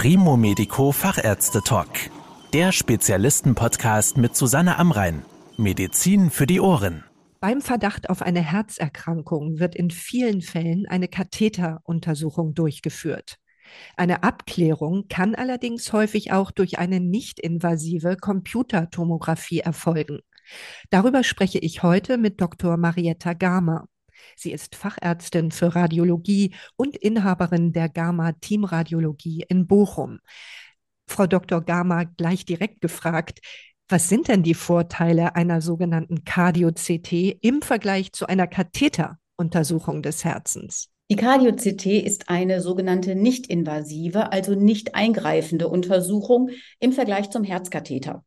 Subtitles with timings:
[0.00, 1.88] Primo Medico Fachärzte Talk.
[2.52, 5.24] Der Spezialisten-Podcast mit Susanne Amrein.
[5.56, 7.02] Medizin für die Ohren.
[7.40, 13.38] Beim Verdacht auf eine Herzerkrankung wird in vielen Fällen eine Katheteruntersuchung durchgeführt.
[13.96, 20.20] Eine Abklärung kann allerdings häufig auch durch eine nicht-invasive Computertomographie erfolgen.
[20.90, 22.76] Darüber spreche ich heute mit Dr.
[22.76, 23.88] Marietta Gama.
[24.36, 30.20] Sie ist Fachärztin für Radiologie und Inhaberin der Gama Teamradiologie in Bochum.
[31.06, 31.62] Frau Dr.
[31.62, 33.40] Gama gleich direkt gefragt,
[33.88, 40.90] was sind denn die Vorteile einer sogenannten Cardio-CT im Vergleich zu einer Katheteruntersuchung des Herzens?
[41.10, 46.50] Die Cardio-CT ist eine sogenannte nicht-invasive, also nicht eingreifende Untersuchung
[46.80, 48.24] im Vergleich zum Herzkatheter.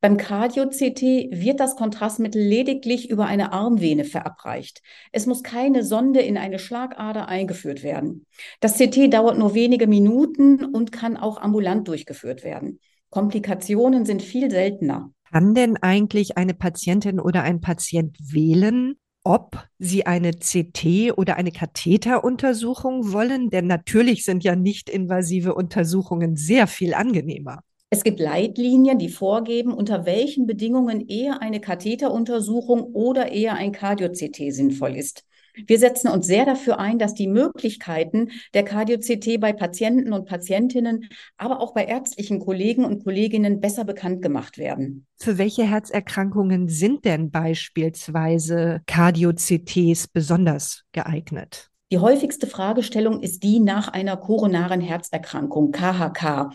[0.00, 4.82] Beim Cardio-CT wird das Kontrastmittel lediglich über eine Armvene verabreicht.
[5.12, 8.26] Es muss keine Sonde in eine Schlagader eingeführt werden.
[8.60, 12.80] Das CT dauert nur wenige Minuten und kann auch ambulant durchgeführt werden.
[13.10, 15.10] Komplikationen sind viel seltener.
[15.30, 21.50] Kann denn eigentlich eine Patientin oder ein Patient wählen, ob sie eine CT oder eine
[21.50, 23.50] Katheteruntersuchung wollen?
[23.50, 27.62] Denn natürlich sind ja nicht invasive Untersuchungen sehr viel angenehmer.
[27.88, 34.52] Es gibt Leitlinien, die vorgeben, unter welchen Bedingungen eher eine Katheteruntersuchung oder eher ein Cardio-CT
[34.52, 35.24] sinnvoll ist.
[35.66, 41.08] Wir setzen uns sehr dafür ein, dass die Möglichkeiten der Cardio-CT bei Patienten und Patientinnen,
[41.38, 45.06] aber auch bei ärztlichen Kollegen und Kolleginnen besser bekannt gemacht werden.
[45.16, 51.70] Für welche Herzerkrankungen sind denn beispielsweise Cardio-CTs besonders geeignet?
[51.92, 56.50] Die häufigste Fragestellung ist die nach einer koronaren Herzerkrankung, KHK.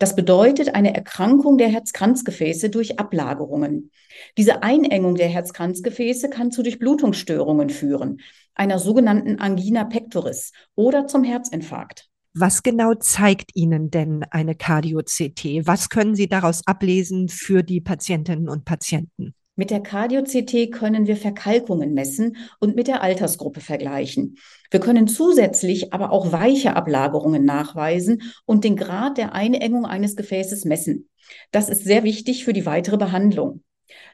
[0.00, 3.92] Das bedeutet eine Erkrankung der Herzkranzgefäße durch Ablagerungen.
[4.36, 8.20] Diese Einengung der Herzkranzgefäße kann zu Durchblutungsstörungen führen,
[8.54, 12.08] einer sogenannten Angina pectoris oder zum Herzinfarkt.
[12.34, 15.64] Was genau zeigt Ihnen denn eine Cardio-CT?
[15.64, 19.34] Was können Sie daraus ablesen für die Patientinnen und Patienten?
[19.62, 24.38] Mit der Cardio-CT können wir Verkalkungen messen und mit der Altersgruppe vergleichen.
[24.72, 30.64] Wir können zusätzlich aber auch weiche Ablagerungen nachweisen und den Grad der Einengung eines Gefäßes
[30.64, 31.08] messen.
[31.52, 33.62] Das ist sehr wichtig für die weitere Behandlung.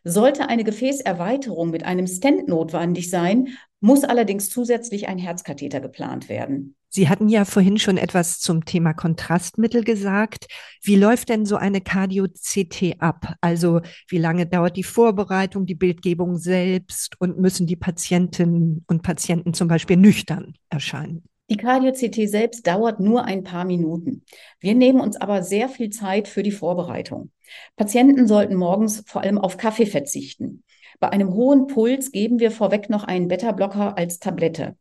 [0.05, 3.49] Sollte eine Gefäßerweiterung mit einem Stent notwendig sein,
[3.81, 6.75] muss allerdings zusätzlich ein Herzkatheter geplant werden.
[6.91, 10.47] Sie hatten ja vorhin schon etwas zum Thema Kontrastmittel gesagt.
[10.83, 13.35] Wie läuft denn so eine Cardio-CT ab?
[13.43, 19.53] Also wie lange dauert die Vorbereitung, die Bildgebung selbst und müssen die Patientinnen und Patienten
[19.53, 21.25] zum Beispiel nüchtern erscheinen?
[21.51, 24.23] Die Cardio-CT selbst dauert nur ein paar Minuten.
[24.61, 27.31] Wir nehmen uns aber sehr viel Zeit für die Vorbereitung.
[27.77, 30.63] Patienten sollten morgens vor allem auf Kaffee verzichten.
[31.01, 34.77] Bei einem hohen Puls geben wir vorweg noch einen Beta-Blocker als Tablette.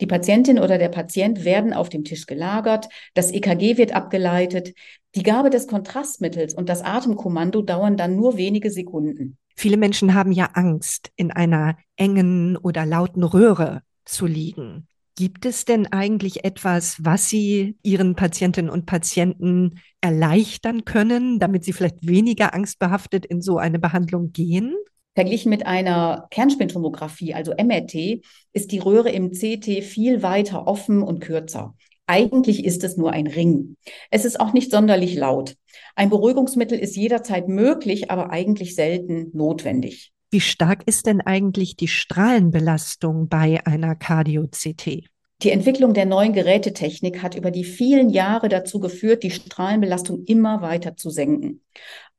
[0.00, 4.74] Die Patientin oder der Patient werden auf dem Tisch gelagert, das EKG wird abgeleitet,
[5.14, 9.38] die Gabe des Kontrastmittels und das Atemkommando dauern dann nur wenige Sekunden.
[9.56, 14.88] Viele Menschen haben ja Angst, in einer engen oder lauten Röhre zu liegen.
[15.16, 21.72] Gibt es denn eigentlich etwas, was Sie Ihren Patientinnen und Patienten erleichtern können, damit sie
[21.72, 24.74] vielleicht weniger angstbehaftet in so eine Behandlung gehen?
[25.14, 28.22] Verglichen mit einer Kernspintomographie, also MRT,
[28.52, 31.74] ist die Röhre im CT viel weiter offen und kürzer.
[32.06, 33.76] Eigentlich ist es nur ein Ring.
[34.10, 35.54] Es ist auch nicht sonderlich laut.
[35.94, 40.13] Ein Beruhigungsmittel ist jederzeit möglich, aber eigentlich selten notwendig.
[40.34, 45.04] Wie stark ist denn eigentlich die Strahlenbelastung bei einer Cardio-CT?
[45.44, 50.60] Die Entwicklung der neuen Gerätetechnik hat über die vielen Jahre dazu geführt, die Strahlenbelastung immer
[50.60, 51.62] weiter zu senken.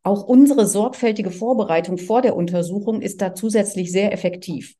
[0.02, 4.76] Auch unsere sorgfältige Vorbereitung vor der Untersuchung ist da zusätzlich sehr effektiv.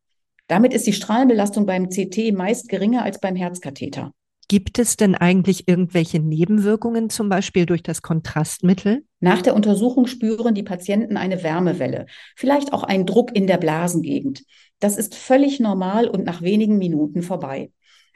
[0.48, 4.14] Damit ist die Strahlenbelastung beim CT meist geringer als beim Herzkatheter.
[4.48, 9.04] Gibt es denn eigentlich irgendwelche Nebenwirkungen, zum Beispiel durch das Kontrastmittel?
[9.20, 14.44] Nach der Untersuchung spüren die Patienten eine Wärmewelle, vielleicht auch einen Druck in der Blasengegend.
[14.80, 17.72] Das ist völlig normal und nach wenigen Minuten vorbei.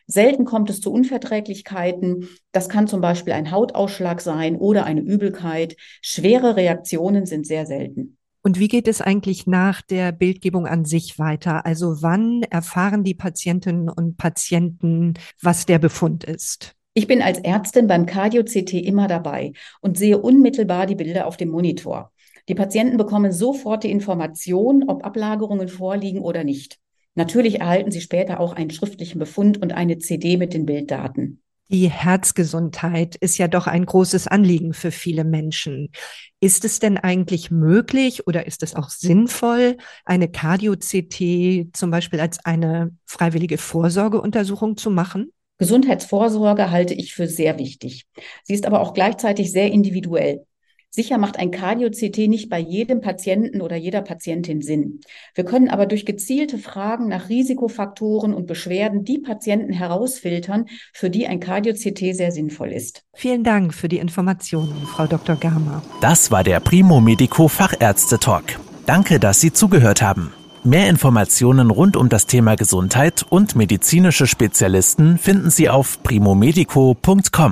[0.06, 2.30] Selten kommt es zu Unverträglichkeiten.
[2.52, 5.78] Das kann zum Beispiel ein Hautausschlag sein oder eine Übelkeit.
[6.02, 8.19] Schwere Reaktionen sind sehr selten.
[8.42, 11.66] Und wie geht es eigentlich nach der Bildgebung an sich weiter?
[11.66, 16.76] Also wann erfahren die Patientinnen und Patienten, was der Befund ist?
[16.94, 21.50] Ich bin als Ärztin beim Cardio-CT immer dabei und sehe unmittelbar die Bilder auf dem
[21.50, 22.12] Monitor.
[22.48, 26.80] Die Patienten bekommen sofort die Information, ob Ablagerungen vorliegen oder nicht.
[27.16, 31.42] Natürlich erhalten sie später auch einen schriftlichen Befund und eine CD mit den Bilddaten.
[31.72, 35.92] Die Herzgesundheit ist ja doch ein großes Anliegen für viele Menschen.
[36.40, 42.44] Ist es denn eigentlich möglich oder ist es auch sinnvoll, eine Cardio-CT zum Beispiel als
[42.44, 45.32] eine freiwillige Vorsorgeuntersuchung zu machen?
[45.60, 48.08] Gesundheitsvorsorge halte ich für sehr wichtig.
[48.44, 50.46] Sie ist aber auch gleichzeitig sehr individuell.
[50.92, 55.02] Sicher macht ein Cardio-CT nicht bei jedem Patienten oder jeder Patientin Sinn.
[55.36, 61.28] Wir können aber durch gezielte Fragen nach Risikofaktoren und Beschwerden die Patienten herausfiltern, für die
[61.28, 63.04] ein Cardio-CT sehr sinnvoll ist.
[63.14, 65.36] Vielen Dank für die Informationen, Frau Dr.
[65.36, 65.84] Gama.
[66.02, 68.60] Das war der Primo Medico Fachärzte Talk.
[68.88, 70.34] Danke, dass Sie zugehört haben.
[70.64, 77.52] Mehr Informationen rund um das Thema Gesundheit und medizinische Spezialisten finden Sie auf primomedico.com.